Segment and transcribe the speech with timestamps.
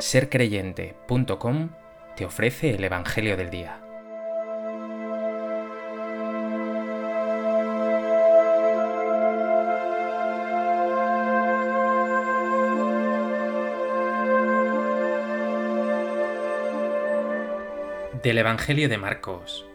[0.00, 1.70] sercreyente.com
[2.16, 3.80] te ofrece el Evangelio del Día.
[18.22, 19.66] Del Evangelio de Marcos.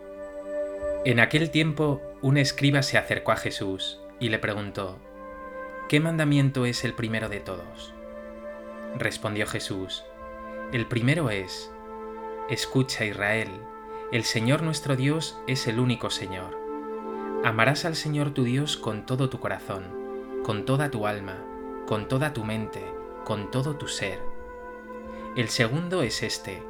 [1.06, 5.00] En aquel tiempo un escriba se acercó a Jesús y le preguntó,
[5.90, 7.94] ¿qué mandamiento es el primero de todos?
[8.96, 10.06] Respondió Jesús,
[10.74, 11.72] el primero es,
[12.50, 13.50] Escucha Israel,
[14.12, 16.58] el Señor nuestro Dios es el único Señor.
[17.44, 19.84] Amarás al Señor tu Dios con todo tu corazón,
[20.44, 21.38] con toda tu alma,
[21.86, 22.84] con toda tu mente,
[23.24, 24.20] con todo tu ser.
[25.36, 26.64] El segundo es este,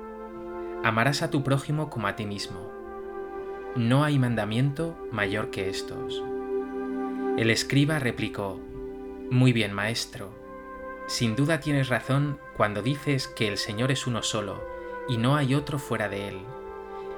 [0.84, 2.74] amarás a tu prójimo como a ti mismo.
[3.78, 6.22] No hay mandamiento mayor que estos.
[7.38, 8.60] El escriba replicó,
[9.32, 10.30] Muy bien, maestro,
[11.08, 14.64] sin duda tienes razón cuando dices que el Señor es uno solo
[15.08, 16.40] y no hay otro fuera de Él,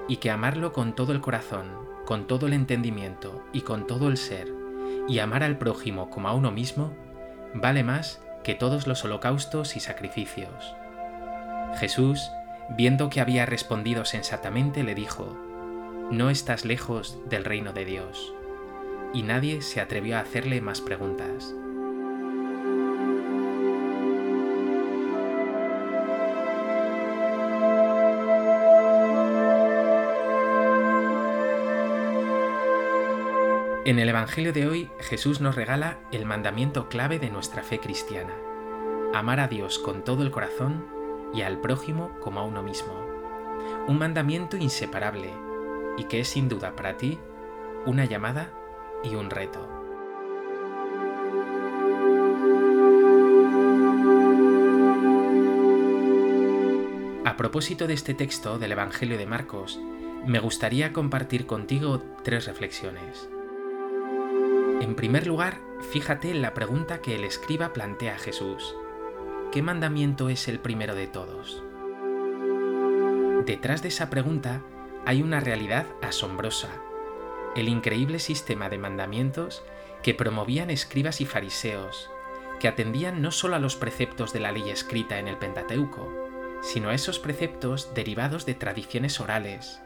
[0.07, 1.71] y que amarlo con todo el corazón,
[2.05, 4.53] con todo el entendimiento y con todo el ser,
[5.07, 6.93] y amar al prójimo como a uno mismo,
[7.53, 10.75] vale más que todos los holocaustos y sacrificios.
[11.77, 12.29] Jesús,
[12.69, 15.35] viendo que había respondido sensatamente, le dijo,
[16.11, 18.33] No estás lejos del reino de Dios.
[19.13, 21.53] Y nadie se atrevió a hacerle más preguntas.
[33.85, 38.33] En el Evangelio de hoy Jesús nos regala el mandamiento clave de nuestra fe cristiana,
[39.13, 40.87] amar a Dios con todo el corazón
[41.35, 42.95] y al prójimo como a uno mismo.
[43.87, 45.31] Un mandamiento inseparable
[45.99, 47.19] y que es sin duda para ti
[47.85, 48.49] una llamada
[49.03, 49.69] y un reto.
[57.23, 59.79] A propósito de este texto del Evangelio de Marcos,
[60.25, 63.29] me gustaría compartir contigo tres reflexiones.
[64.81, 68.75] En primer lugar, fíjate en la pregunta que el escriba plantea a Jesús.
[69.51, 71.63] ¿Qué mandamiento es el primero de todos?
[73.45, 74.61] Detrás de esa pregunta
[75.05, 76.69] hay una realidad asombrosa,
[77.55, 79.63] el increíble sistema de mandamientos
[80.03, 82.09] que promovían escribas y fariseos,
[82.59, 86.11] que atendían no solo a los preceptos de la ley escrita en el Pentateuco,
[86.61, 89.81] sino a esos preceptos derivados de tradiciones orales,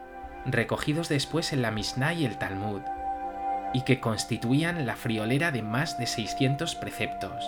[0.46, 2.82] recogidos después en la Mishnah y el Talmud,
[3.74, 7.46] y que constituían la friolera de más de 600 preceptos.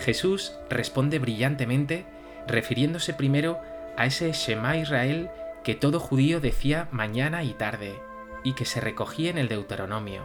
[0.00, 2.06] Jesús responde brillantemente
[2.46, 3.60] refiriéndose primero
[3.96, 5.30] a ese Shema Israel
[5.62, 8.00] que todo judío decía mañana y tarde
[8.42, 10.22] y que se recogía en el Deuteronomio.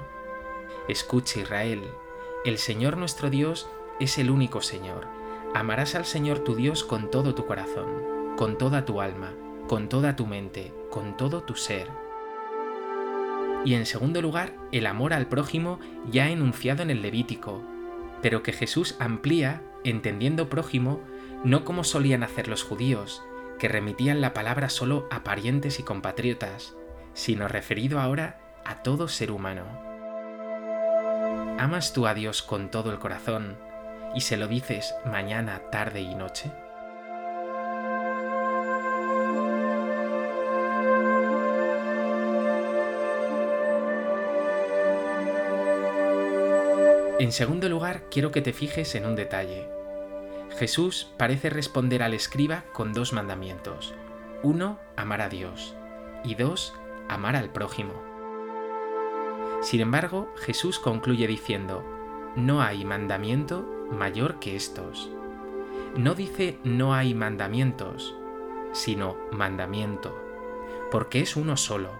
[0.87, 1.83] Escucha Israel,
[2.45, 3.67] el Señor nuestro Dios
[3.99, 5.07] es el único Señor.
[5.53, 9.33] Amarás al Señor tu Dios con todo tu corazón, con toda tu alma,
[9.67, 12.04] con toda tu mente, con todo tu ser
[13.65, 17.63] y en segundo lugar, el amor al prójimo ya enunciado en el Levítico,
[18.21, 21.01] pero que Jesús amplía, entendiendo prójimo,
[21.43, 23.23] no como solían hacer los judíos,
[23.59, 26.75] que remitían la palabra solo a parientes y compatriotas,
[27.13, 29.63] sino referido ahora a todo ser humano.
[31.57, 33.57] ¿Amas tú a Dios con todo el corazón
[34.13, 36.51] y se lo dices mañana, tarde y noche?
[47.17, 49.69] En segundo lugar, quiero que te fijes en un detalle.
[50.59, 53.93] Jesús parece responder al escriba con dos mandamientos.
[54.43, 55.75] Uno, amar a Dios.
[56.25, 56.73] Y dos,
[57.07, 57.93] amar al prójimo.
[59.61, 61.85] Sin embargo, Jesús concluye diciendo,
[62.35, 65.09] no hay mandamiento mayor que estos.
[65.95, 68.13] No dice no hay mandamientos,
[68.73, 70.13] sino mandamiento,
[70.91, 71.91] porque es uno solo.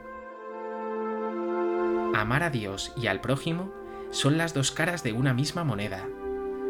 [2.13, 6.07] Amar a Dios y al prójimo son las dos caras de una misma moneda.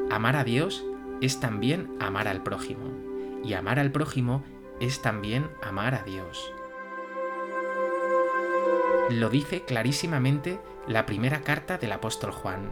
[0.10, 0.86] Amar a Dios
[1.22, 2.92] es también amar al prójimo,
[3.44, 4.44] y amar al prójimo
[4.80, 6.52] es también amar a Dios.
[9.10, 12.72] Lo dice clarísimamente la primera carta del apóstol Juan.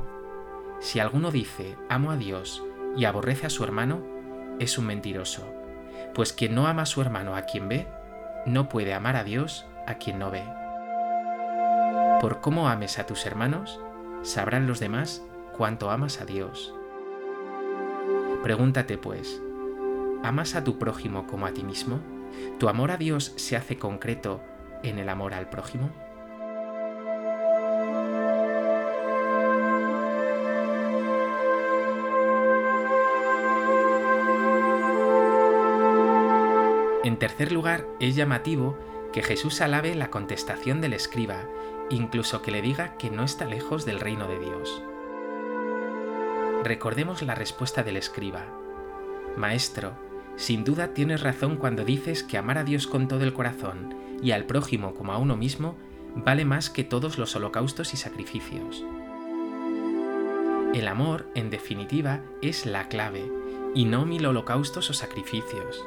[0.79, 2.63] Si alguno dice amo a Dios
[2.97, 4.03] y aborrece a su hermano,
[4.59, 5.53] es un mentiroso,
[6.13, 7.87] pues quien no ama a su hermano a quien ve,
[8.45, 10.43] no puede amar a Dios a quien no ve.
[12.19, 13.79] Por cómo ames a tus hermanos,
[14.23, 15.21] sabrán los demás
[15.55, 16.73] cuánto amas a Dios.
[18.41, 19.41] Pregúntate pues,
[20.23, 21.99] ¿amas a tu prójimo como a ti mismo?
[22.59, 24.41] ¿Tu amor a Dios se hace concreto
[24.81, 25.91] en el amor al prójimo?
[37.03, 38.77] En tercer lugar, es llamativo
[39.11, 41.45] que Jesús alabe la contestación del escriba,
[41.93, 44.81] incluso que le diga que no está lejos del reino de Dios.
[46.63, 48.45] Recordemos la respuesta del escriba.
[49.37, 49.93] Maestro,
[50.35, 54.31] sin duda tienes razón cuando dices que amar a Dios con todo el corazón y
[54.31, 55.75] al prójimo como a uno mismo
[56.15, 58.83] vale más que todos los holocaustos y sacrificios.
[60.73, 63.23] El amor, en definitiva, es la clave,
[63.75, 65.83] y no mil holocaustos o sacrificios.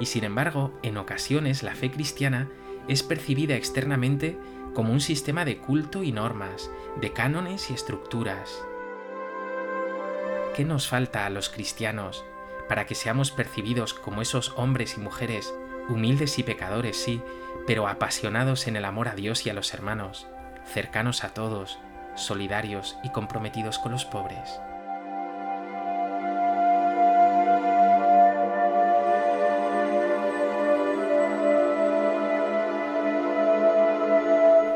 [0.00, 2.48] Y sin embargo, en ocasiones la fe cristiana
[2.90, 4.36] es percibida externamente
[4.74, 8.64] como un sistema de culto y normas, de cánones y estructuras.
[10.56, 12.24] ¿Qué nos falta a los cristianos
[12.68, 15.54] para que seamos percibidos como esos hombres y mujeres,
[15.88, 17.22] humildes y pecadores, sí,
[17.64, 20.26] pero apasionados en el amor a Dios y a los hermanos,
[20.66, 21.78] cercanos a todos,
[22.16, 24.60] solidarios y comprometidos con los pobres?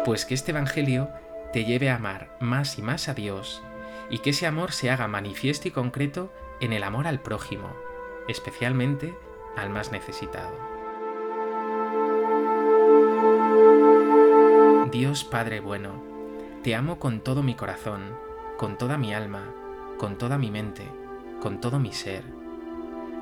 [0.05, 1.09] Pues que este Evangelio
[1.55, 3.63] te lleve a amar más y más a Dios
[4.11, 6.31] y que ese amor se haga manifiesto y concreto
[6.61, 7.71] en el amor al prójimo,
[8.29, 9.15] especialmente
[9.57, 10.53] al más necesitado.
[14.93, 16.05] Dios Padre bueno,
[16.63, 18.15] te amo con todo mi corazón,
[18.59, 19.55] con toda mi alma,
[19.97, 20.87] con toda mi mente,
[21.41, 22.25] con todo mi ser.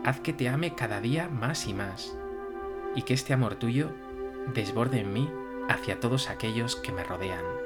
[0.04, 2.16] Haz que te ame cada día más y más,
[2.96, 3.92] y que este amor tuyo
[4.52, 5.30] desborde en mí
[5.68, 7.61] hacia todos aquellos que me rodean.